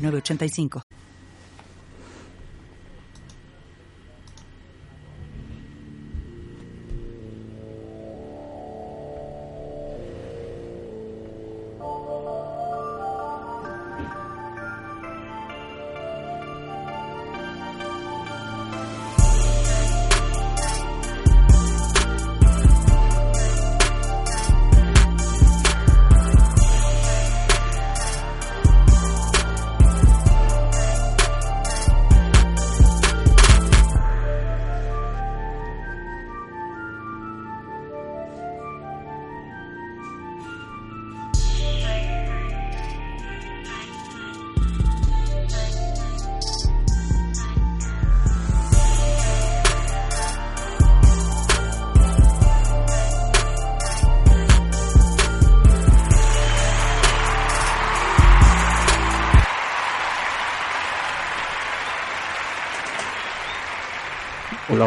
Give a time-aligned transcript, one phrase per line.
[0.00, 0.82] 985.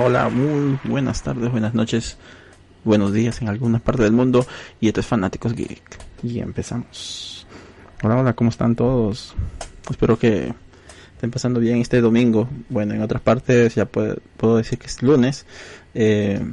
[0.06, 2.18] Hola, muy buenas tardes, buenas noches,
[2.84, 4.46] buenos días en alguna parte del mundo.
[4.82, 5.82] Y esto es Fanáticos Geek.
[6.22, 7.48] Y empezamos.
[8.04, 9.34] Hola, hola, ¿cómo están todos?
[9.90, 10.54] Espero que
[11.14, 12.50] estén pasando bien este domingo.
[12.68, 15.46] Bueno, en otras partes ya puedo, puedo decir que es lunes.
[15.94, 16.46] Eh,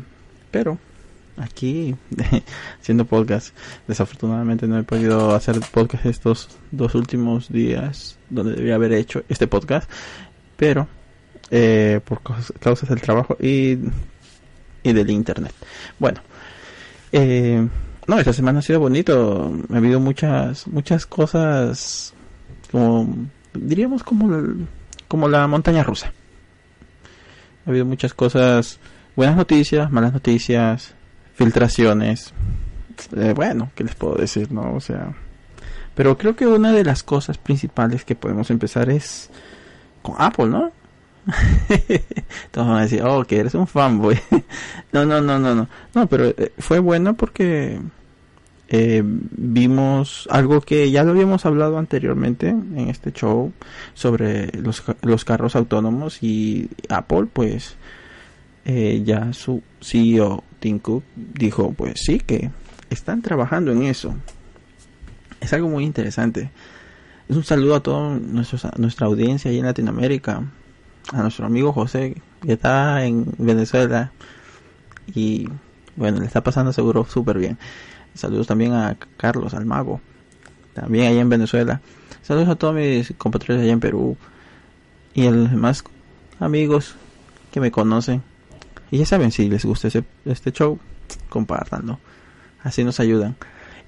[0.53, 0.79] pero
[1.37, 1.97] aquí
[2.81, 3.53] haciendo podcast.
[3.89, 9.49] Desafortunadamente no he podido hacer podcast estos dos últimos días donde debería haber hecho este
[9.49, 9.91] podcast.
[10.57, 10.87] Pero
[11.51, 13.79] eh, por causas del trabajo y,
[14.83, 15.53] y del internet.
[15.99, 16.21] Bueno,
[17.13, 17.67] eh,
[18.07, 19.53] no, esta semana ha sido bonito.
[19.73, 22.13] Ha habido muchas, muchas cosas,
[22.71, 24.57] como, diríamos como,
[25.09, 26.13] como la montaña rusa.
[27.67, 28.79] Ha habido muchas cosas,
[29.17, 30.95] buenas noticias, malas noticias,
[31.35, 32.33] filtraciones.
[33.17, 34.75] Eh, bueno, ¿qué les puedo decir, no?
[34.75, 35.15] O sea,
[35.95, 39.31] pero creo que una de las cosas principales que podemos empezar es
[40.03, 40.73] con Apple, ¿no?
[42.51, 44.19] Todos van a decir, oh, que eres un fanboy.
[44.93, 45.69] no, no, no, no, no.
[45.95, 47.81] No, pero eh, fue bueno porque
[48.69, 53.53] eh, vimos algo que ya lo habíamos hablado anteriormente en este show
[53.95, 57.77] sobre los, los carros autónomos y Apple, pues
[58.65, 62.51] eh, ya su CEO Tim Cook dijo, pues sí, que
[62.91, 64.15] están trabajando en eso.
[65.41, 66.51] Es algo muy interesante.
[67.29, 70.45] Es un saludo a toda nuestra audiencia ahí en Latinoamérica
[71.13, 74.13] a nuestro amigo José, que está en Venezuela
[75.15, 75.49] y
[75.97, 77.59] bueno, le está pasando seguro súper bien.
[78.15, 80.01] Saludos también a Carlos, al mago,
[80.75, 81.81] también allá en Venezuela.
[82.23, 84.17] Saludos a todos mis compatriotas allá en Perú
[85.15, 85.85] y a los demás
[86.39, 86.95] amigos
[87.51, 88.23] que me conocen.
[88.91, 89.89] Y ya saben, si les gusta
[90.25, 90.79] este show,
[91.29, 91.99] compártanlo.
[92.63, 93.37] Así nos ayudan.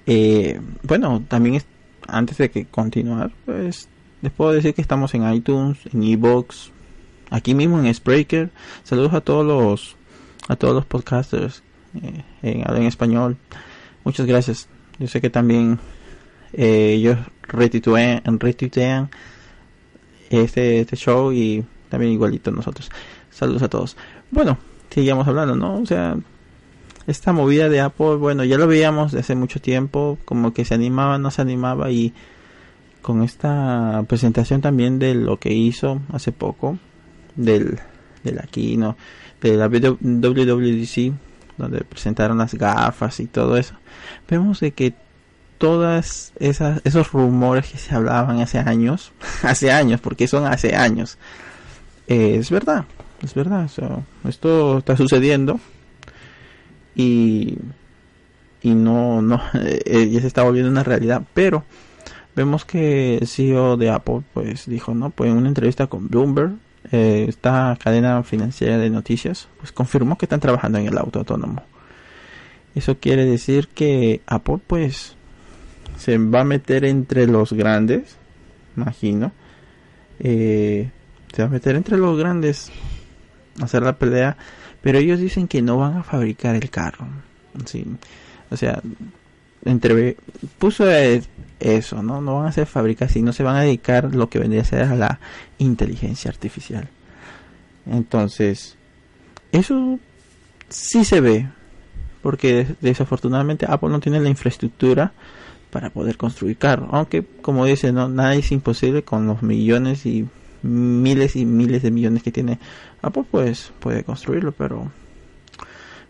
[0.05, 1.61] Eh, bueno, también
[2.07, 3.87] antes de que continuar, pues
[4.21, 6.71] les puedo decir que estamos en iTunes, en Evox,
[7.29, 8.49] aquí mismo en Spreaker.
[8.83, 9.95] Saludos a todos los
[10.47, 11.63] a todos los podcasters
[12.01, 13.37] eh, en, español.
[14.03, 14.67] Muchas gracias.
[14.99, 15.79] Yo sé que también
[16.53, 19.09] eh, ellos retuitean, retuitean
[20.29, 22.89] este, este show y también igualito nosotros.
[23.31, 23.97] Saludos a todos.
[24.31, 24.57] Bueno,
[24.89, 25.79] sigamos hablando, ¿no?
[25.79, 26.17] O sea,
[27.07, 30.73] esta movida de Apple, bueno, ya lo veíamos desde hace mucho tiempo, como que se
[30.73, 32.13] animaba, no se animaba y
[33.01, 36.77] con esta presentación también de lo que hizo hace poco,
[37.35, 37.79] del,
[38.23, 38.97] del aquí, ¿no?
[39.41, 41.13] De la WWDC,
[41.57, 43.75] donde presentaron las gafas y todo eso,
[44.29, 44.93] vemos de que
[45.57, 49.11] todas esas esos rumores que se hablaban hace años,
[49.43, 51.17] hace años, porque son hace años,
[52.07, 52.85] eh, es verdad,
[53.21, 53.69] es verdad,
[54.27, 55.59] esto está sucediendo
[56.95, 57.57] y
[58.61, 61.63] y no no eh, ya se está volviendo una realidad, pero
[62.35, 66.53] vemos que el CEO de Apple pues dijo, no, pues en una entrevista con Bloomberg
[66.91, 71.63] eh, esta cadena financiera de noticias, pues confirmó que están trabajando en el auto autónomo.
[72.75, 75.15] Eso quiere decir que Apple, pues,
[75.97, 78.17] se va a meter entre los grandes,
[78.75, 79.31] imagino.
[80.19, 80.89] Eh,
[81.33, 82.71] se va a meter entre los grandes,
[83.61, 84.37] hacer la pelea,
[84.81, 87.07] pero ellos dicen que no van a fabricar el carro.
[87.65, 87.85] Sí.
[88.49, 88.81] O sea,
[89.65, 90.17] entre
[90.57, 90.85] puso
[91.59, 92.21] eso, ¿no?
[92.21, 94.83] No van a ser fábricas, sino se van a dedicar lo que vendría a ser
[94.83, 95.19] a la
[95.57, 96.89] inteligencia artificial.
[97.85, 98.77] Entonces,
[99.51, 99.99] eso
[100.69, 101.47] sí se ve,
[102.21, 105.13] porque desafortunadamente Apple no tiene la infraestructura
[105.69, 106.89] para poder construir carros.
[106.91, 110.27] Aunque, como dice, no nada es imposible con los millones y
[110.61, 112.59] miles y miles de millones que tiene
[113.01, 114.91] Apple, pues puede construirlo, pero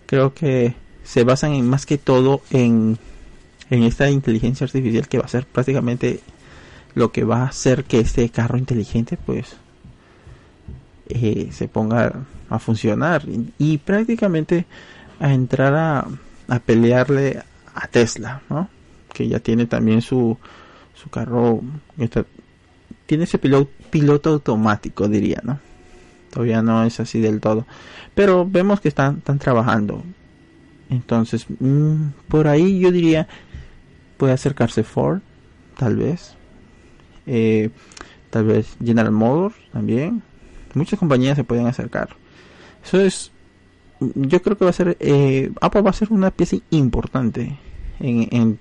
[0.06, 2.98] creo que se basan en más que todo en
[3.74, 6.20] en esta inteligencia artificial que va a ser prácticamente
[6.94, 9.56] lo que va a hacer que este carro inteligente pues
[11.10, 13.24] eh, se ponga a funcionar
[13.58, 14.68] y, prácticamente
[15.20, 16.08] a entrar a,
[16.50, 17.42] a, pelearle
[17.74, 18.70] a Tesla, ¿no?
[19.12, 20.38] Que ya tiene también su,
[20.94, 21.62] su carro,
[23.08, 25.60] tiene ese piloto, piloto automático, diría, ¿no?
[26.32, 27.66] Todavía no es así del todo,
[28.14, 30.04] pero vemos que están, están trabajando.
[30.92, 33.28] Entonces, mm, por ahí yo diría
[34.24, 35.20] puede acercarse Ford,
[35.78, 36.36] tal vez.
[37.28, 37.72] Eh,
[38.30, 40.24] tal vez General Motors también.
[40.76, 42.16] Muchas compañías se pueden acercar.
[42.86, 43.34] Eso es,
[44.00, 47.60] yo creo que va a ser, eh, Apple va a ser una pieza importante
[48.00, 48.60] en, en,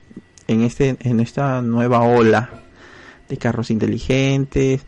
[0.48, 2.50] en, este, en esta nueva ola
[3.28, 4.84] de carros inteligentes.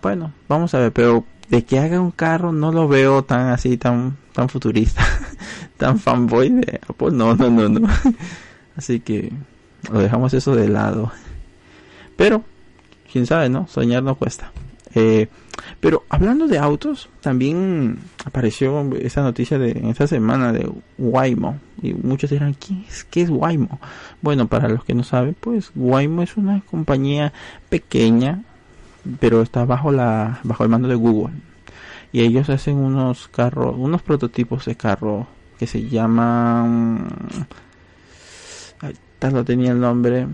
[0.00, 3.76] Bueno, vamos a ver, pero de que haga un carro no lo veo tan así,
[3.76, 5.04] tan, tan futurista,
[5.76, 7.10] tan fanboy de Apple.
[7.10, 7.88] No, no, no, no.
[8.78, 9.32] Así que
[9.92, 11.10] lo dejamos eso de lado.
[12.16, 12.44] Pero,
[13.12, 13.66] quién sabe, ¿no?
[13.66, 14.52] Soñar no cuesta.
[14.94, 15.26] Eh,
[15.80, 21.58] pero hablando de autos, también apareció esa noticia de esta semana de Waymo.
[21.82, 23.80] Y muchos dirán, ¿qué es, qué es Waymo?
[24.22, 27.32] Bueno, para los que no saben, pues Waymo es una compañía
[27.68, 28.44] pequeña,
[29.18, 31.34] pero está bajo la bajo el mando de Google.
[32.12, 35.26] Y ellos hacen unos carros, unos prototipos de carro
[35.58, 37.08] que se llaman
[39.18, 40.26] tal no tenía el nombre.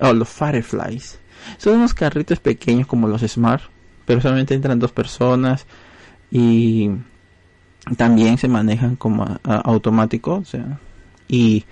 [0.00, 1.18] Oh, los Fireflies.
[1.56, 3.62] Son unos carritos pequeños como los Smart,
[4.04, 5.66] pero solamente entran dos personas
[6.30, 6.90] y
[7.96, 10.40] también se manejan como automáticos.
[10.40, 10.78] O sea,
[11.26, 11.64] y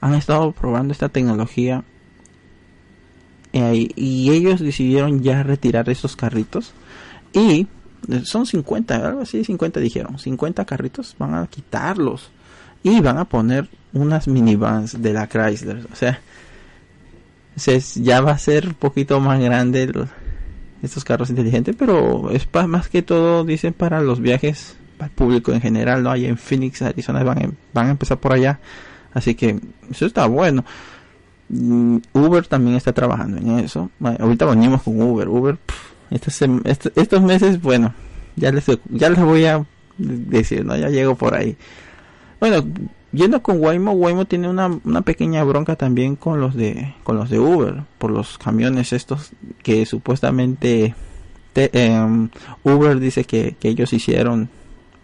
[0.00, 1.84] han estado probando esta tecnología
[3.52, 6.72] eh, y ellos decidieron ya retirar esos carritos
[7.32, 7.66] y
[8.24, 12.30] son 50, algo así, 50 dijeron, 50 carritos van a quitarlos
[12.82, 15.86] y van a poner unas minivans de la Chrysler.
[15.92, 16.20] O sea,
[17.96, 19.92] ya va a ser un poquito más grande
[20.82, 25.52] estos carros inteligentes, pero es más que todo, dicen, para los viajes, para el público
[25.52, 26.10] en general, ¿no?
[26.10, 28.60] hay en Phoenix, Arizona, van, a, van a empezar por allá.
[29.12, 29.58] Así que
[29.90, 30.64] eso está bueno.
[31.48, 33.90] Mm, Uber también está trabajando en eso.
[34.00, 35.28] ahorita venimos con Uber.
[35.28, 35.58] Uber,
[36.10, 37.92] estos, meses, bueno,
[38.36, 39.64] ya les, ya les voy a
[39.98, 40.76] decir, ¿no?
[40.76, 41.56] Ya llego por ahí.
[42.40, 42.64] Bueno,
[43.12, 47.28] yendo con Waymo, Waymo tiene una, una, pequeña bronca también con los de con los
[47.28, 49.32] de Uber por los camiones estos
[49.62, 50.94] que supuestamente
[51.54, 52.30] em,
[52.64, 54.48] Uber dice que, que, ellos hicieron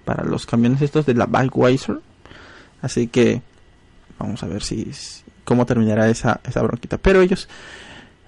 [0.07, 2.01] para los camiones estos de la Bikeweiser.
[2.81, 3.43] Así que
[4.19, 4.91] vamos a ver si
[5.45, 6.97] cómo terminará esa esa bronquita.
[6.97, 7.49] Pero ellos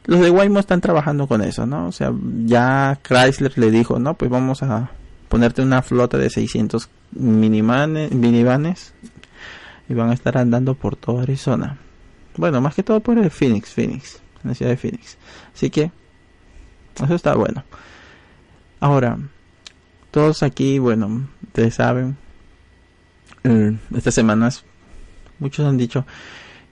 [0.04, 1.87] los de Waymo están trabajando con eso, ¿no?
[1.87, 2.12] O sea,
[2.44, 4.90] ya Chrysler le dijo, "No, pues vamos a
[5.28, 8.94] ponerte una flota de 600 minimanes, minivanes
[9.88, 11.78] y van a estar andando por toda Arizona.
[12.36, 15.19] Bueno, más que todo por el Phoenix, Phoenix, la ciudad de Phoenix.
[15.54, 15.90] Así que
[17.02, 17.64] eso está bueno.
[18.80, 19.18] Ahora,
[20.11, 22.16] todos aquí, bueno, ustedes saben,
[23.44, 24.64] eh, estas semanas
[25.38, 26.06] muchos han dicho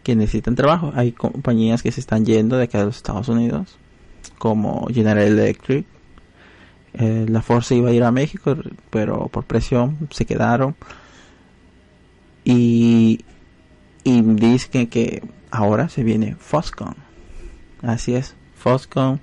[0.02, 0.92] que necesitan trabajo.
[0.94, 3.76] Hay compañías que se están yendo de acá de los Estados Unidos,
[4.38, 5.86] como General Electric,
[6.98, 8.56] eh, la Force iba a ir a México,
[8.90, 10.74] pero por presión se quedaron.
[12.44, 13.24] Y,
[14.04, 16.94] y dicen que ahora se viene Foscon.
[17.82, 19.20] Así es, Foscon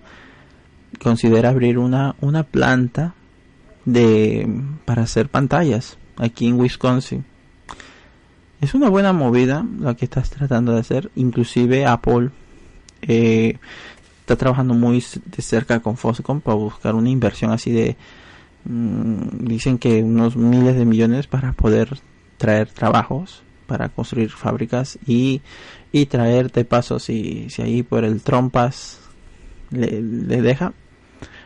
[1.02, 3.16] considera abrir una, una planta
[3.86, 4.48] de
[4.86, 7.26] para hacer pantallas aquí en Wisconsin.
[8.62, 11.12] Es una buena movida la que estás tratando de hacer.
[11.16, 12.30] Inclusive Apple
[13.02, 13.58] eh,
[14.24, 17.98] está trabajando muy de cerca con Foscom para buscar una inversión así de
[18.64, 22.00] mm, dicen que unos miles de millones para poder
[22.38, 25.42] traer trabajos para construir fábricas y,
[25.92, 29.02] y traer de paso si, si ahí por el trompas
[29.72, 30.72] le, le deja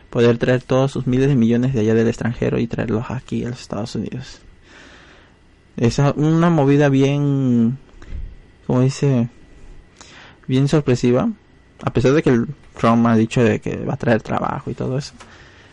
[0.08, 3.48] poder traer todos sus miles de millones de allá del extranjero y traerlos aquí a
[3.48, 4.40] los Estados Unidos.
[5.76, 7.76] Es una movida bien
[8.68, 9.28] como dice
[10.46, 11.28] bien sorpresiva
[11.82, 14.74] a pesar de que el Trump ha dicho de que va a traer trabajo y
[14.74, 15.14] todo eso,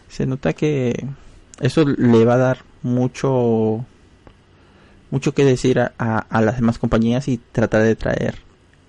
[0.09, 1.07] se nota que
[1.59, 3.85] eso le va a dar mucho
[5.11, 8.35] mucho que decir a, a, las demás compañías y tratar de traer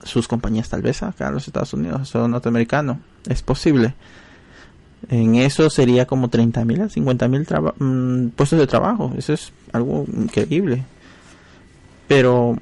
[0.02, 3.00] sus compañías tal vez acá a los Estados Unidos o norteamericano.
[3.28, 3.94] Es posible.
[5.08, 7.46] En eso sería como 30 mil a 50 mil
[7.78, 9.12] mm, puestos de trabajo.
[9.16, 10.84] Eso es algo increíble.
[12.08, 12.56] Pero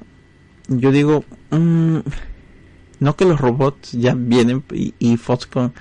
[0.67, 1.99] yo digo, mm,
[2.99, 5.73] no que los robots ya vienen y, y Foxconn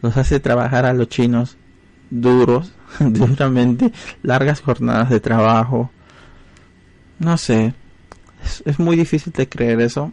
[0.00, 1.56] los hace trabajar a los chinos
[2.10, 5.90] duros, duramente, largas jornadas de trabajo.
[7.18, 7.74] No sé,
[8.64, 10.12] es, muy difícil de creer eso,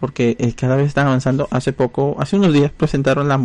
[0.00, 1.48] porque eh, cada vez están avanzando.
[1.50, 3.40] Hace poco, hace unos días presentaron la,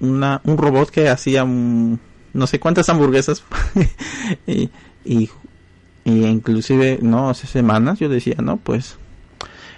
[0.00, 3.44] una, un robot que hacía no sé cuántas hamburguesas
[4.46, 4.70] y,
[5.04, 5.30] y
[6.04, 8.98] inclusive, no, hace semanas yo decía, no, pues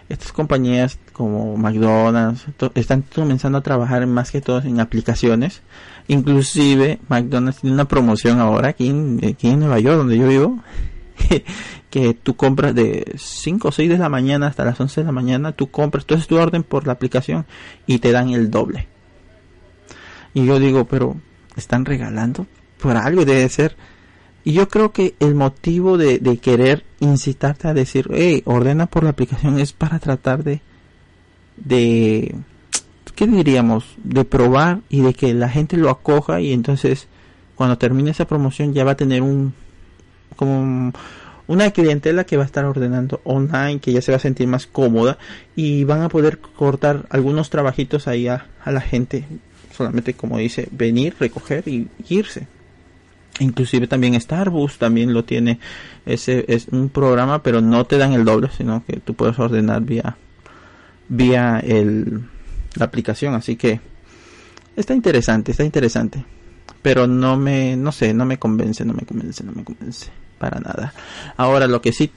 [0.08, 5.62] estas compañías como McDonald's están comenzando a trabajar más que todo en aplicaciones.
[6.08, 10.58] Inclusive McDonald's tiene una promoción ahora aquí en, aquí en Nueva York, donde yo vivo,
[11.90, 15.12] que tú compras de 5 o 6 de la mañana hasta las 11 de la
[15.12, 17.46] mañana, tú compras, tú haces tu orden por la aplicación
[17.86, 18.86] y te dan el doble.
[20.34, 21.16] Y yo digo, pero
[21.56, 22.46] están regalando
[22.78, 23.76] por algo, debe ser
[24.46, 29.10] y yo creo que el motivo de, querer incitarte a decir, hey, ordena por la
[29.10, 30.60] aplicación es para tratar de,
[31.56, 32.32] de,
[33.16, 33.96] ¿qué diríamos?
[34.04, 37.08] De probar y de que la gente lo acoja y entonces
[37.56, 39.52] cuando termine esa promoción ya va a tener un,
[40.36, 40.92] como
[41.48, 44.68] una clientela que va a estar ordenando online, que ya se va a sentir más
[44.68, 45.18] cómoda
[45.56, 49.24] y van a poder cortar algunos trabajitos ahí a, a la gente.
[49.76, 52.46] Solamente como dice, venir, recoger y irse
[53.40, 55.58] inclusive también Starbucks también lo tiene
[56.06, 59.82] ese es un programa pero no te dan el doble sino que tú puedes ordenar
[59.82, 60.16] vía
[61.08, 62.22] vía el
[62.76, 63.34] la aplicación.
[63.34, 63.80] Así que
[64.76, 66.24] está interesante está interesante.
[66.82, 70.60] Pero no me no sé no me convence no me convence no me convence para
[70.60, 70.92] nada.
[71.36, 72.10] Ahora lo que sí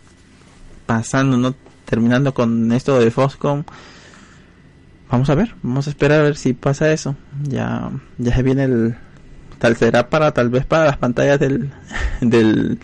[0.85, 3.63] pasando no terminando con esto de Foscom
[5.09, 7.15] vamos a ver vamos a esperar a ver si pasa eso.
[7.43, 8.95] Ya ya se viene el
[9.60, 11.72] tal será para tal vez para las pantallas del
[12.22, 12.80] del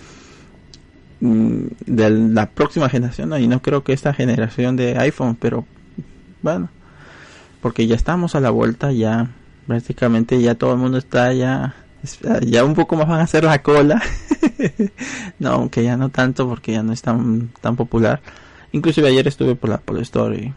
[1.21, 5.65] mm, de la próxima generación y no creo que esta generación de iPhone pero
[6.41, 6.69] bueno
[7.61, 9.29] porque ya estamos a la vuelta ya
[9.67, 11.75] prácticamente ya todo el mundo está ya
[12.41, 14.01] ya un poco más van a hacer la cola.
[15.39, 18.21] No aunque ya no tanto porque ya no es tan tan popular.
[18.71, 20.53] Inclusive ayer estuve por la Apple Store y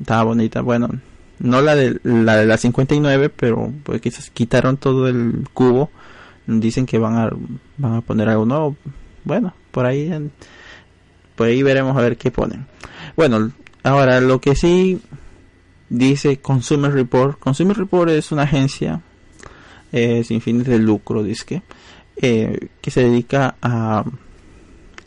[0.00, 0.62] estaba bonita.
[0.62, 0.88] Bueno
[1.38, 5.90] no la de la de la 59 pero pues quizás quitaron todo el cubo.
[6.46, 7.30] Dicen que van a
[7.76, 8.76] van a poner algo nuevo.
[9.24, 10.10] Bueno por ahí
[11.34, 12.66] por ahí veremos a ver qué ponen.
[13.16, 13.50] Bueno
[13.82, 15.00] ahora lo que sí
[15.88, 17.38] dice Consumer Report.
[17.38, 19.00] Consumer Report es una agencia
[19.92, 21.62] eh, sin fines de lucro dice
[22.16, 24.04] eh, que se dedica a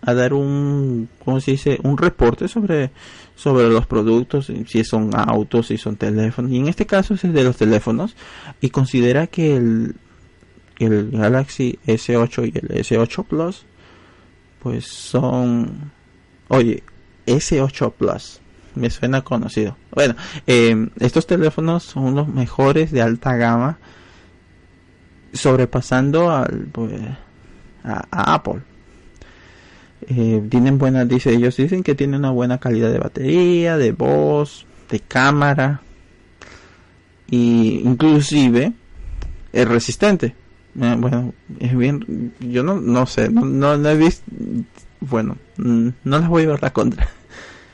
[0.01, 1.79] a dar un ¿cómo se dice?
[1.83, 2.91] un reporte sobre
[3.39, 7.31] sobre los productos, si son autos, si son teléfonos, y en este caso es el
[7.31, 8.17] de los teléfonos,
[8.59, 9.95] y considera que el,
[10.77, 13.65] el Galaxy S8 y el S8 Plus,
[14.61, 15.89] pues son,
[16.49, 16.83] oye,
[17.27, 18.41] S8 Plus,
[18.75, 19.77] me suena conocido.
[19.91, 20.15] Bueno,
[20.45, 23.77] eh, estos teléfonos son los mejores de alta gama,
[25.31, 26.91] sobrepasando al, pues,
[27.85, 28.63] a Apple
[30.07, 34.65] eh, tienen buenas, dice ellos, dicen que tiene una buena calidad de batería, de voz,
[34.89, 35.81] de cámara
[37.29, 38.73] y inclusive
[39.51, 40.35] es resistente.
[40.79, 44.23] Eh, bueno, es bien, yo no, no sé, no, no, he visto,
[45.01, 47.09] bueno, mm, no les voy a ver la contra.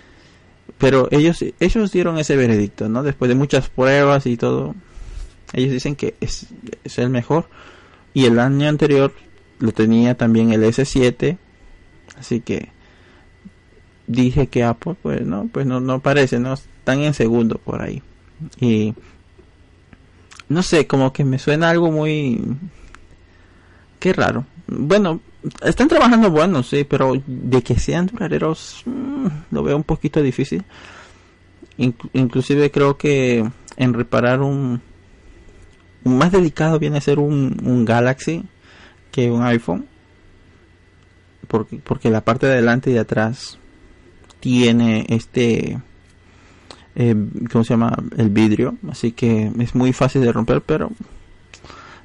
[0.77, 3.03] Pero ellos, ellos dieron ese veredicto, ¿no?
[3.03, 4.75] Después de muchas pruebas y todo,
[5.53, 6.47] ellos dicen que es,
[6.83, 7.47] es el mejor.
[8.13, 9.13] Y el año anterior
[9.59, 11.37] lo tenía también el S7
[12.17, 12.69] Así que
[14.07, 18.01] dije que Apple, pues no, pues no, no parece, no están en segundo por ahí.
[18.59, 18.93] Y
[20.49, 22.41] no sé, como que me suena algo muy,
[23.99, 24.45] qué raro.
[24.67, 25.21] Bueno,
[25.61, 30.63] están trabajando bueno, sí, pero de que sean duraderos, mm, lo veo un poquito difícil.
[31.77, 33.43] inclusive creo que
[33.77, 34.81] en reparar un,
[36.03, 38.43] un más delicado viene a ser un, un Galaxy
[39.11, 39.85] que un iPhone
[41.45, 43.57] porque, porque la parte de adelante y de atrás
[44.39, 45.79] tiene este
[46.95, 47.15] eh,
[47.51, 47.97] ¿cómo se llama?
[48.17, 50.91] el vidrio así que es muy fácil de romper pero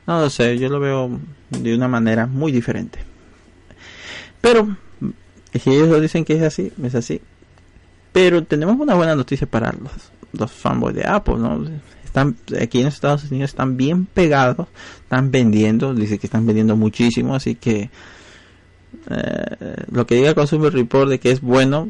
[0.06, 1.20] no lo sé yo lo veo
[1.50, 2.98] de una manera muy diferente
[4.40, 4.76] pero
[5.52, 7.20] si ellos lo dicen que es así es así
[8.12, 9.92] pero tenemos una buena noticia para los,
[10.32, 11.64] los fanboys de Apple ¿no?
[12.04, 14.66] están aquí en Estados Unidos están bien pegados
[15.02, 17.90] están vendiendo dice que están vendiendo muchísimo así que
[19.10, 21.88] eh, lo que diga Consumer Report de que es bueno,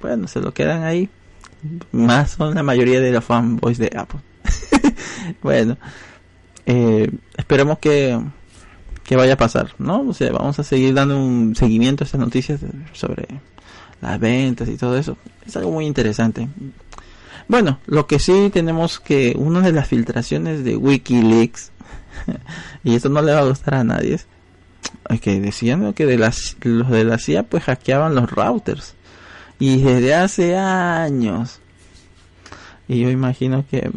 [0.00, 1.08] bueno, se lo quedan ahí.
[1.92, 4.20] Más son la mayoría de los fanboys de Apple.
[5.42, 5.76] bueno,
[6.66, 8.18] eh, esperemos que,
[9.04, 10.00] que vaya a pasar, ¿no?
[10.08, 12.60] O sea, vamos a seguir dando un seguimiento a estas noticias
[12.92, 13.28] sobre
[14.00, 15.16] las ventas y todo eso.
[15.46, 16.48] Es algo muy interesante.
[17.46, 21.70] Bueno, lo que sí tenemos que una de las filtraciones de WikiLeaks
[22.84, 24.18] y esto no le va a gustar a nadie
[25.20, 28.94] que decían que de las los de la CIA pues hackeaban los routers.
[29.58, 31.60] Y desde hace años.
[32.88, 33.90] Y yo imagino que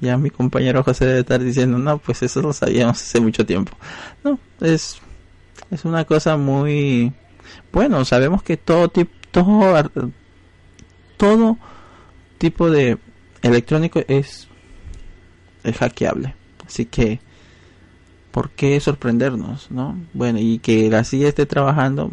[0.00, 3.72] ya mi compañero José debe estar diciendo no pues eso lo sabíamos hace mucho tiempo
[4.24, 5.00] no es
[5.70, 7.12] es una cosa muy
[7.70, 9.90] bueno sabemos que todo tipo todo
[11.16, 11.56] todo
[12.38, 12.98] tipo de
[13.42, 14.48] electrónico es,
[15.62, 16.34] es hackeable.
[16.66, 17.20] Así que,
[18.32, 19.70] ¿por qué sorprendernos?
[19.70, 19.96] ¿no?
[20.12, 22.10] Bueno, y que la CIA esté trabajando,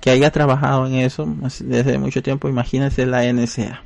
[0.00, 1.28] que haya trabajado en eso
[1.60, 3.82] desde mucho tiempo, imagínense la NSA.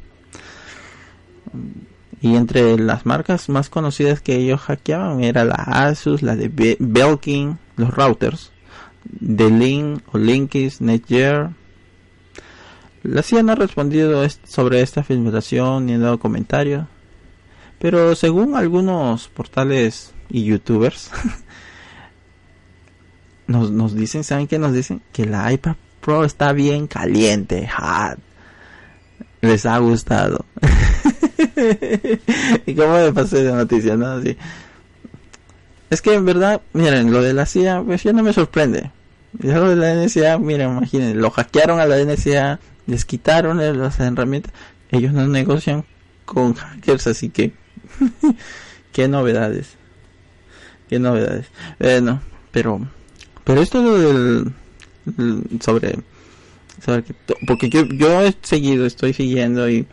[2.21, 7.59] Y entre las marcas más conocidas que ellos hackeaban era la Asus, la de Belkin,
[7.77, 8.53] los routers,
[9.05, 11.53] de Link o Linkis, Netgear,
[13.03, 16.87] la CIA no ha respondido sobre esta filtración ni ha dado comentarios.
[17.79, 21.11] Pero según algunos portales y youtubers,
[23.51, 25.03] nos, nos dicen, ¿saben qué nos dicen?
[25.13, 28.19] Que la iPad Pro está bien caliente, hot.
[29.41, 30.45] Les ha gustado.
[32.67, 34.07] y cómo me pasé de noticia, ¿no?
[34.07, 34.37] Así.
[35.91, 38.93] Es que en verdad, miren, lo de la CIA, pues ya no me sorprende.
[39.33, 43.99] Ya lo de la NSA, miren, imaginen, lo hackearon a la NSA, les quitaron las
[43.99, 44.53] herramientas,
[44.91, 45.85] ellos no negocian
[46.25, 47.53] con hackers, así que
[48.93, 49.75] qué novedades,
[50.89, 51.47] qué novedades.
[51.79, 52.81] Bueno, pero,
[53.45, 54.53] pero esto lo del,
[55.61, 55.99] sobre,
[57.47, 59.87] porque yo, yo he seguido, estoy siguiendo y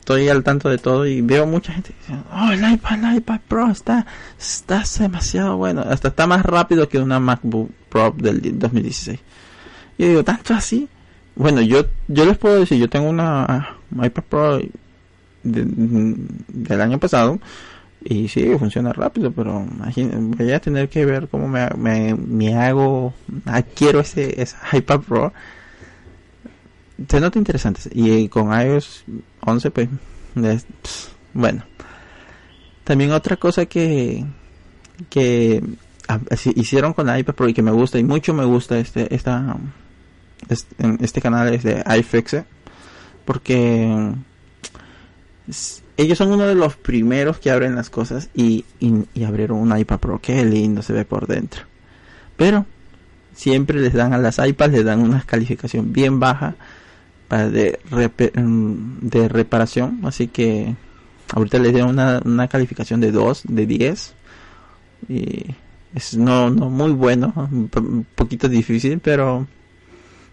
[0.00, 3.40] estoy al tanto de todo y veo mucha gente diciendo, oh, el iPad, el iPad
[3.46, 4.06] Pro está,
[4.38, 9.20] está demasiado bueno, hasta está más rápido que una MacBook Pro del 2016.
[9.98, 10.88] Y digo, tanto así,
[11.34, 14.60] bueno, yo, yo les puedo decir, yo tengo una iPad Pro
[15.44, 17.38] del año pasado
[18.04, 24.00] y sí, funciona rápido, pero voy a tener que ver cómo me, me, hago, adquiero
[24.00, 25.32] ese, ese iPad Pro.
[27.08, 27.80] Se nota interesante.
[27.92, 29.04] Y con iOS
[29.40, 29.88] 11, pues,
[31.32, 31.64] bueno.
[32.84, 34.24] También otra cosa que,
[35.08, 35.62] que
[36.56, 39.56] hicieron con iPad Pro y que me gusta y mucho me gusta este, esta,
[40.78, 42.44] en este canal es de iFixit
[43.24, 44.12] porque
[45.96, 49.98] ellos son uno de los primeros que abren las cosas y, y, abrieron un iPad
[49.98, 50.20] Pro.
[50.20, 51.62] Qué lindo se ve por dentro.
[52.36, 52.66] Pero
[53.34, 56.54] siempre les dan a las iPads les dan una calificación bien baja
[57.30, 57.78] de,
[59.00, 60.00] de reparación.
[60.04, 60.74] Así que
[61.32, 64.14] ahorita les dan una, una calificación de 2 de 10
[65.08, 65.44] y
[65.94, 69.46] es no, no muy bueno un poquito difícil pero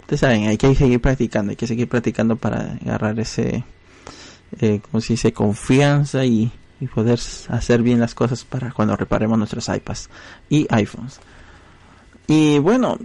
[0.02, 3.64] ustedes saben, hay que seguir practicando, hay que seguir practicando para agarrar ese,
[4.60, 6.52] eh, como si dice, confianza y,
[6.96, 10.10] poder hacer bien las cosas para cuando reparemos nuestros iPads
[10.50, 11.20] y iPhones.
[12.26, 12.98] Y bueno,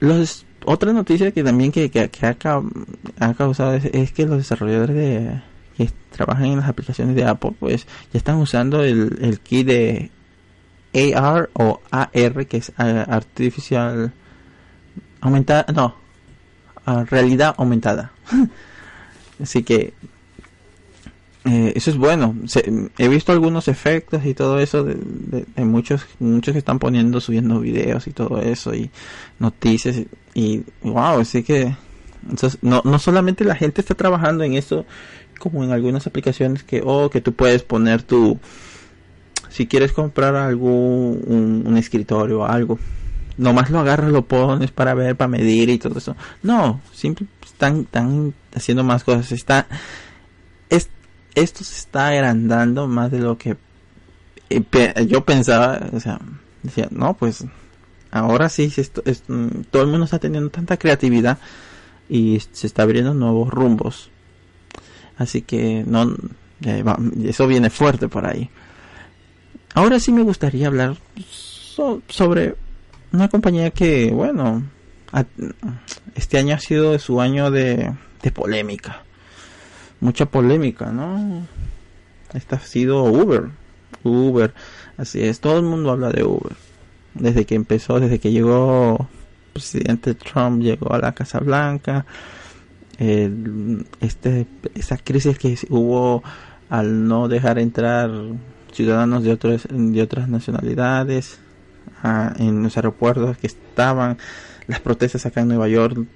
[0.00, 5.42] los, otra noticia que también que, que, ha, causado es, que los desarrolladores de,
[5.78, 10.10] que trabajan en las aplicaciones de Apple pues ya están usando el, el key de
[11.16, 14.12] AR o AR que es eh, artificial
[15.22, 16.04] aumentada no
[17.06, 18.12] realidad aumentada.
[19.42, 19.94] Así que
[21.44, 22.34] eh, eso es bueno.
[22.98, 28.06] he visto algunos efectos y todo eso de, muchos muchos que están poniendo, subiendo videos
[28.06, 28.90] y todo eso y
[29.38, 30.00] noticias
[30.34, 31.76] y, wow, así que
[32.62, 34.86] no, no solamente la gente está trabajando en eso
[35.38, 38.38] como en algunas aplicaciones que oh, que tú puedes poner tu
[39.50, 42.78] si quieres comprar algún un escritorio o algo
[43.36, 46.16] nomás lo agarras, lo pones para ver, para medir y todo eso.
[46.42, 49.32] No, siempre están, están haciendo más cosas.
[49.32, 49.78] Está, es,
[51.34, 53.56] esto se está agrandando más de lo que
[54.50, 55.80] eh, yo pensaba.
[55.92, 56.20] O sea,
[56.62, 57.44] decía, no, pues
[58.10, 61.38] ahora sí, esto, mm, todo el mundo está teniendo tanta creatividad
[62.08, 64.10] y se está abriendo nuevos rumbos.
[65.16, 66.14] Así que no,
[67.24, 68.50] eso viene fuerte por ahí.
[69.74, 70.96] Ahora sí me gustaría hablar
[72.08, 72.54] sobre
[73.12, 74.62] una compañía que, bueno,
[76.14, 77.92] este año ha sido su año de,
[78.32, 79.02] polémica.
[80.04, 81.46] Mucha polémica, ¿no?
[82.34, 83.44] Esta ha sido Uber.
[84.02, 84.52] Uber,
[84.98, 86.52] así es, todo el mundo habla de Uber.
[87.14, 89.08] Desde que empezó, desde que llegó
[89.54, 92.04] presidente Trump llegó a la Casa Blanca,
[92.98, 96.22] este, esa crisis que hubo
[96.68, 98.10] al no dejar entrar
[98.72, 101.38] ciudadanos de, otros, de otras nacionalidades
[102.38, 104.18] en los aeropuertos que estaban,
[104.66, 106.06] las protestas acá en Nueva York,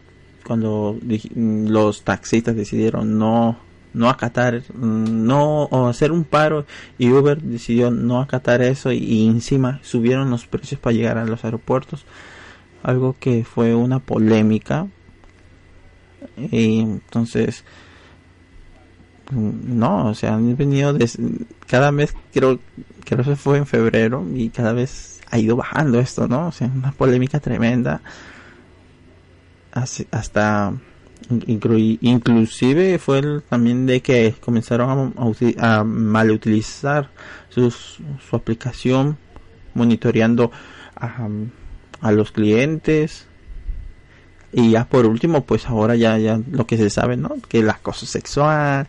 [0.46, 0.98] cuando
[1.38, 6.66] los taxistas decidieron no no acatar, no o hacer un paro
[6.98, 11.44] y Uber decidió no acatar eso y, encima subieron los precios para llegar a los
[11.44, 12.05] aeropuertos,
[12.83, 14.87] algo que fue una polémica.
[16.37, 17.64] Y entonces
[19.31, 20.96] no, o sea, han venido
[21.66, 22.59] cada mes creo
[23.05, 26.48] creo que fue en febrero y cada vez ha ido bajando esto, ¿no?
[26.48, 28.01] O sea, una polémica tremenda.
[29.72, 30.72] Hasta
[31.31, 35.14] inclusive fue también de que comenzaron
[35.59, 37.11] a, mal utilizar
[37.50, 39.18] su aplicación
[39.74, 40.50] monitoreando
[40.96, 43.26] a, los clientes.
[44.52, 47.68] Y ya por último pues ahora ya ya lo que se sabe no que el
[47.68, 48.88] acoso sexual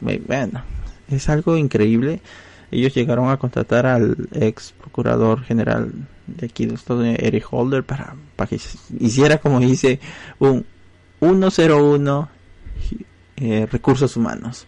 [0.00, 0.62] bueno
[1.10, 2.20] es algo increíble.
[2.70, 5.92] Ellos llegaron a contratar al ex procurador general
[6.26, 8.58] de aquí de Estados Unidos, Eric Holder, para, para que
[8.98, 10.00] hiciera, como dice,
[10.40, 10.64] un
[11.32, 12.28] 101
[13.36, 14.66] eh, recursos humanos.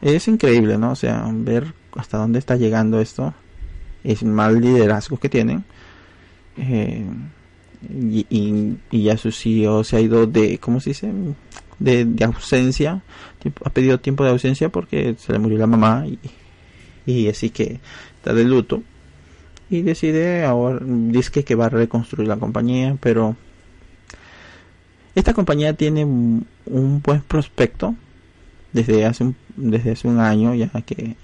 [0.00, 0.92] Es increíble, ¿no?
[0.92, 3.34] O sea, ver hasta dónde está llegando esto.
[4.04, 5.64] Es mal liderazgo que tienen.
[6.56, 7.04] Eh,
[7.90, 11.12] y, ya su CEO se ha ido de, ¿cómo se dice?
[11.78, 13.02] De, ausencia.
[13.64, 16.18] Ha pedido tiempo de ausencia porque se le murió la mamá y,
[17.06, 17.80] y así que
[18.16, 18.82] está de luto.
[19.70, 23.36] Y decide ahora, dice que va a reconstruir la compañía, pero
[25.14, 27.94] esta compañía tiene un, buen prospecto
[28.72, 31.16] desde hace un, desde hace un año ya que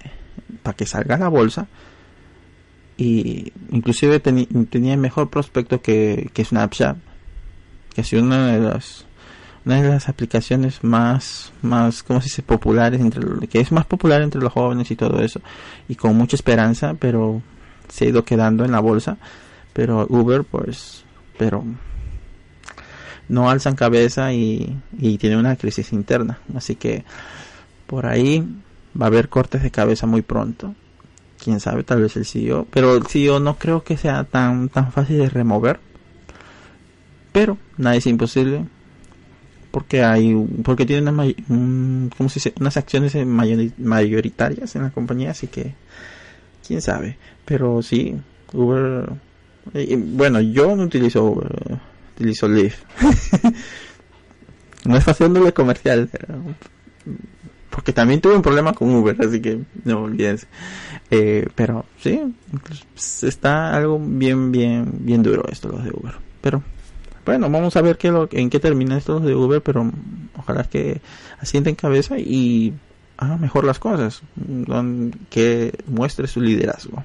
[0.61, 1.67] para que salga a la bolsa.
[2.97, 6.97] Y inclusive tenía mejor prospecto que, que Snapchat
[7.93, 9.05] que ha sido una de las
[9.65, 14.21] una de las aplicaciones más más como se dice populares entre que es más popular
[14.21, 15.41] entre los jóvenes y todo eso
[15.87, 17.41] y con mucha esperanza pero
[17.89, 19.17] se ha ido quedando en la bolsa.
[19.73, 21.03] Pero Uber pues
[21.37, 21.63] pero
[23.29, 26.39] no alzan cabeza y, y tienen una crisis interna.
[26.55, 27.05] Así que
[27.87, 28.45] por ahí
[28.99, 30.75] va a haber cortes de cabeza muy pronto.
[31.41, 32.67] Quién sabe, tal vez el CEO.
[32.71, 35.79] Pero el CEO no creo que sea tan, tan fácil de remover.
[37.31, 38.65] Pero nada es imposible.
[39.71, 41.33] Porque hay, porque tiene unas,
[42.17, 42.53] ¿cómo se dice?
[42.59, 45.31] unas acciones mayoritarias en la compañía.
[45.31, 45.75] Así que,
[46.67, 47.17] quién sabe.
[47.45, 48.15] Pero sí,
[48.53, 49.09] Uber.
[49.73, 51.78] Eh, bueno, yo no utilizo Uber
[52.19, 52.83] utilizo Lyft.
[54.85, 56.09] no es haciéndole comercial,
[57.69, 60.47] porque también tuve un problema con Uber, así que no olvides.
[61.11, 62.21] Eh, pero sí,
[62.93, 66.13] pues, está algo bien, bien, bien duro esto los de Uber.
[66.41, 66.61] Pero
[67.25, 69.89] bueno, vamos a ver qué lo, en qué termina esto de Uber, pero
[70.37, 71.01] ojalá que
[71.39, 72.73] asienten cabeza y
[73.17, 74.21] haga mejor las cosas,
[75.29, 77.03] que muestre su liderazgo.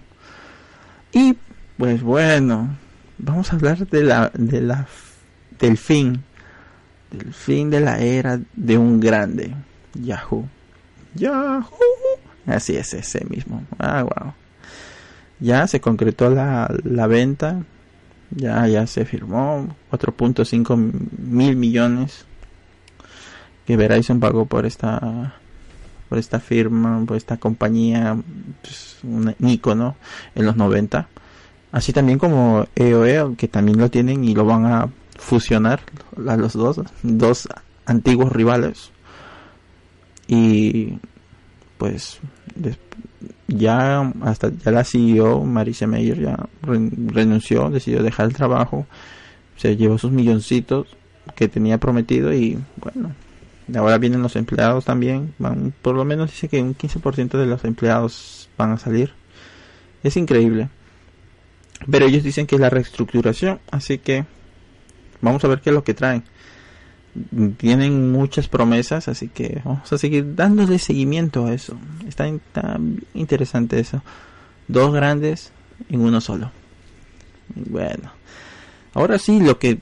[1.13, 1.37] Y
[1.77, 2.77] pues bueno,
[3.19, 4.87] vamos a hablar de la, de la
[5.59, 6.23] del fin,
[7.11, 9.55] del fin de la era de un grande,
[9.95, 10.49] Yahoo.
[11.15, 11.65] Yahoo.
[12.47, 13.65] Así es, ese mismo.
[13.79, 14.35] Ah, wow.
[15.41, 17.63] Ya se concretó la, la venta,
[18.31, 20.77] ya, ya se firmó 4.5
[21.19, 22.25] mil millones
[23.67, 25.35] que Verizon pagó por esta
[26.09, 28.17] por esta firma, por esta compañía,
[28.61, 29.97] pues, un icono
[30.35, 31.09] en los 90.
[31.75, 35.81] Así también como EOE, que también lo tienen y lo van a fusionar
[36.25, 37.49] a los dos, dos
[37.85, 38.93] antiguos rivales.
[40.29, 41.01] Y
[41.77, 42.21] pues
[43.49, 48.87] ya hasta ya la CEO Marisa Mayer ya renunció, decidió dejar el trabajo,
[49.57, 50.87] se llevó sus milloncitos
[51.35, 53.11] que tenía prometido y bueno,
[53.75, 57.65] ahora vienen los empleados también, van, por lo menos dice que un 15% de los
[57.65, 59.13] empleados van a salir.
[60.05, 60.69] Es increíble.
[61.91, 64.25] Pero ellos dicen que es la reestructuración, así que
[65.21, 66.25] vamos a ver qué es lo que traen.
[67.59, 71.77] Tienen muchas promesas, así que vamos a seguir dándole seguimiento a eso.
[72.09, 72.29] Está,
[73.15, 74.03] interesante eso.
[74.67, 75.53] Dos grandes
[75.91, 76.51] en uno solo.
[77.55, 78.11] Bueno,
[78.95, 79.79] ahora sí, lo que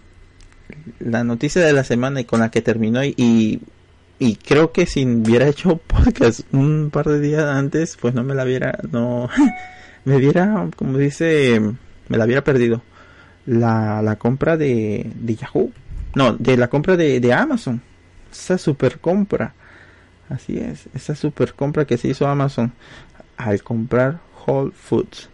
[0.98, 3.60] la noticia de la semana y con la que terminó y,
[4.18, 8.34] y creo que si hubiera hecho podcast un par de días antes, pues no me
[8.34, 9.28] la hubiera, no,
[10.04, 11.60] me hubiera, como dice,
[12.08, 12.82] me la hubiera perdido
[13.46, 15.72] la, la compra de, de, Yahoo.
[16.14, 17.80] No, de la compra de, de Amazon.
[18.30, 19.54] Esa super compra.
[20.28, 22.72] Así es, esa super compra que se hizo Amazon
[23.36, 25.28] al comprar Whole Foods.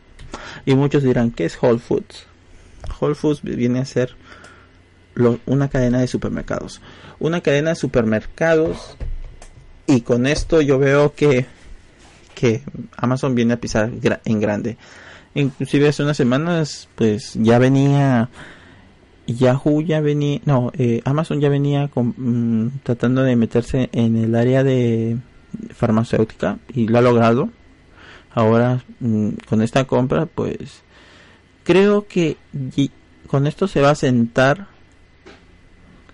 [0.67, 2.27] Y muchos dirán, ¿qué es Whole Foods?
[3.01, 4.17] Whole Foods viene a ser
[5.47, 6.81] una cadena de supermercados.
[7.19, 8.97] Una cadena de supermercados
[9.87, 11.47] y con esto yo veo que,
[12.35, 12.63] que
[12.97, 13.91] Amazon viene a pisar
[14.25, 14.77] en grande.
[15.35, 18.29] Inclusive hace unas semanas pues ya venía
[19.29, 24.65] Yahoo ya venía, no, eh, Amazon ya venía mm, tratando de meterse en el área
[24.65, 25.19] de
[25.75, 27.51] farmacéutica y lo ha logrado.
[28.31, 30.83] Ahora mm, con esta compra pues
[31.65, 32.39] creo que
[33.27, 34.69] con esto se va a sentar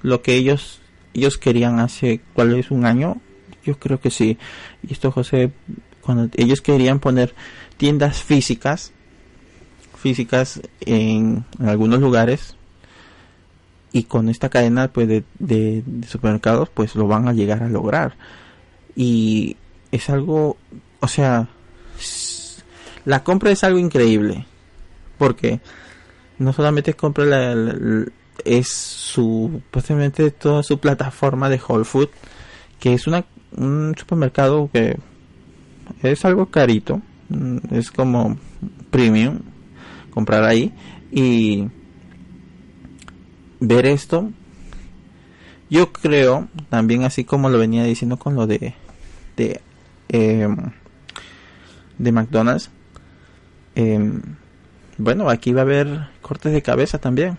[0.03, 0.81] lo que ellos
[1.15, 3.21] ellos querían hace cuál es un año.
[3.65, 4.37] Yo creo que sí.
[4.83, 5.53] Y esto José
[6.01, 7.35] cuando ellos querían poner
[7.77, 8.93] tiendas físicas
[10.05, 12.57] físicas en, algunos lugares
[13.91, 18.15] y con esta cadena pues de, supermercados pues lo van a llegar a lograr.
[18.95, 19.57] Y
[19.93, 20.59] es algo
[21.01, 21.49] o sea
[23.07, 24.45] la compra es algo increíble
[25.17, 25.61] porque
[26.39, 28.05] no solamente compra la
[28.45, 32.11] es su posiblemente toda su plataforma de Whole Food
[32.79, 33.25] que es una
[33.57, 34.99] un supermercado que
[36.03, 38.37] es algo carito mm, es como
[38.91, 39.54] premium
[40.15, 40.73] comprar ahí
[41.11, 41.69] y
[43.61, 44.31] ver esto.
[45.69, 48.75] Yo creo también así como lo venía diciendo con lo de
[49.37, 49.61] de
[50.09, 50.57] em,
[51.99, 52.71] de McDonald's
[53.75, 54.21] em,
[54.99, 57.37] bueno aquí va a haber cortes de cabeza también.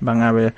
[0.00, 0.54] Van a ver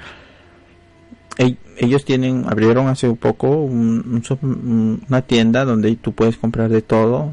[1.77, 7.33] ellos tienen abrieron hace un poco una tienda donde tú puedes comprar de todo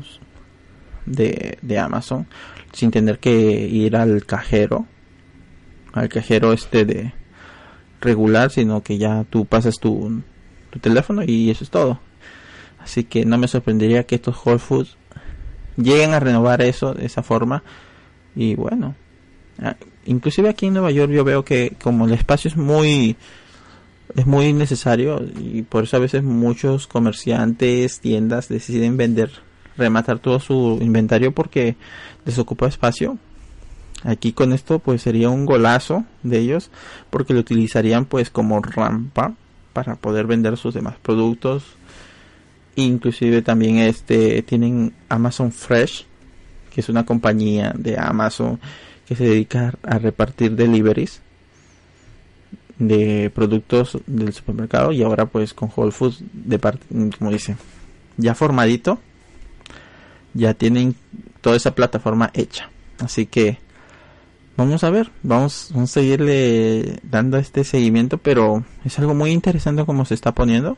[1.05, 2.25] de, de Amazon
[2.73, 4.85] sin tener que ir al cajero
[5.93, 7.13] al cajero este de
[8.01, 10.21] regular sino que ya tú pasas tu,
[10.69, 11.99] tu teléfono y eso es todo.
[12.79, 14.95] Así que no me sorprendería que estos Whole Foods
[15.75, 17.63] lleguen a renovar eso de esa forma.
[18.35, 18.95] Y bueno
[19.61, 23.17] ah, inclusive aquí en Nueva York yo veo que como el espacio es muy
[24.15, 29.31] es muy necesario y por eso a veces muchos comerciantes, tiendas deciden vender,
[29.79, 31.75] rematar todo su inventario porque
[32.25, 33.17] les ocupa espacio.
[34.03, 36.71] Aquí con esto pues sería un golazo de ellos
[37.09, 39.33] porque lo utilizarían pues como rampa
[39.73, 41.63] para poder vender sus demás productos.
[42.75, 46.05] Inclusive también este tienen Amazon Fresh,
[46.73, 48.59] que es una compañía de Amazon
[49.07, 51.21] que se dedica a repartir deliveries
[52.77, 56.59] de productos del supermercado y ahora pues con Whole Foods de
[57.17, 57.57] como dice
[58.15, 58.99] ya formadito
[60.39, 60.95] ya tienen
[61.41, 63.59] toda esa plataforma hecha así que
[64.57, 70.05] vamos a ver vamos, a seguirle dando este seguimiento pero es algo muy interesante como
[70.05, 70.77] se está poniendo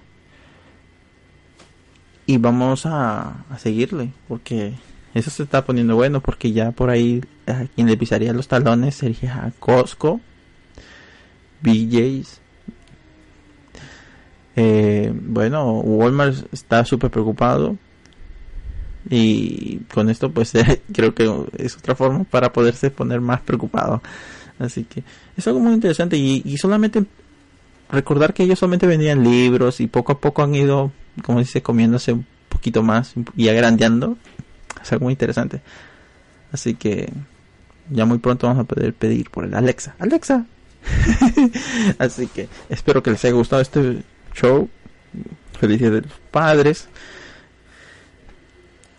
[2.26, 4.74] y vamos a, a seguirle porque
[5.14, 8.96] eso se está poniendo bueno porque ya por ahí a quien le pisaría los talones
[8.96, 10.22] sería Costco,
[11.62, 12.40] BJ's.
[14.56, 17.78] Eh, bueno, Walmart está súper preocupado
[19.12, 20.54] y con esto pues
[20.94, 24.02] creo que es otra forma para poderse poner más preocupado.
[24.58, 25.04] Así que
[25.36, 27.04] es algo muy interesante y, y solamente
[27.92, 30.92] recordar que ellos solamente vendían libros y poco a poco han ido,
[31.24, 34.18] como dice, comiéndose un poquito más y agrandeando
[34.82, 35.62] es algo muy interesante.
[36.52, 37.12] Así que
[37.90, 39.96] ya muy pronto vamos a poder pedir por el Alexa.
[40.00, 40.46] Alexa.
[42.00, 44.70] Así que espero que les haya gustado este show.
[45.60, 46.88] Felicidades de los padres.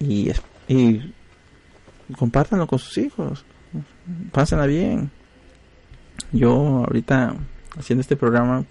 [0.02, 0.32] Y,
[0.68, 1.14] y
[2.18, 3.44] compártanlo con sus hijos.
[4.32, 5.10] Pásenla bien.
[6.32, 7.36] Yo ahorita
[7.78, 8.64] haciendo este programa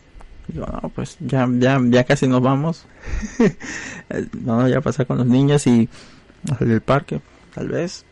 [0.47, 2.85] digo, no, pues ya, ya, ya casi nos vamos.
[4.33, 5.89] vamos ya pasar con los niños y
[6.59, 7.21] del parque,
[7.53, 8.05] tal vez.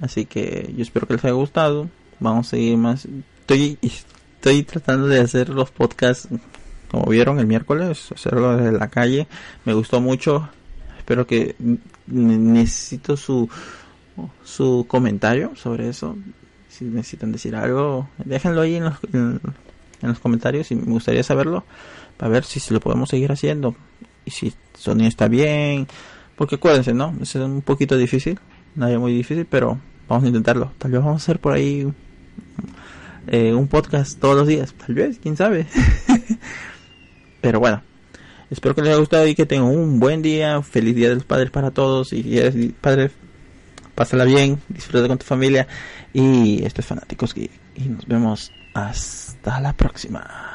[0.00, 1.88] Así que yo espero que les haya gustado.
[2.20, 3.06] Vamos a seguir más.
[3.40, 6.28] Estoy, estoy tratando de hacer los podcasts,
[6.90, 9.28] como vieron el miércoles, hacerlo desde la calle.
[9.64, 10.48] Me gustó mucho.
[11.02, 11.56] Espero que
[12.06, 13.48] necesito su
[14.44, 16.16] su comentario sobre eso.
[16.68, 19.40] Si necesitan decir algo, déjenlo ahí en los, en,
[20.00, 21.64] los comentarios y me gustaría saberlo
[22.16, 23.74] para ver si se lo podemos seguir haciendo
[24.24, 25.88] y si el sonido está bien
[26.36, 27.14] porque acuérdense, ¿no?
[27.20, 28.38] Es un poquito difícil,
[28.76, 30.70] nada muy difícil, pero vamos a intentarlo.
[30.78, 31.92] Tal vez vamos a hacer por ahí
[33.26, 35.66] eh, un podcast todos los días, tal vez, quién sabe.
[37.40, 37.82] pero bueno,
[38.52, 40.62] espero que les haya gustado y que tengan un buen día.
[40.62, 42.12] Feliz Día de los Padres para todos.
[42.12, 43.10] Y si eres padre,
[43.94, 45.66] pásala bien, disfruta con tu familia.
[46.12, 47.34] Y esto es Fanáticos.
[47.36, 47.50] Y
[47.88, 50.51] nos vemos hasta la próxima.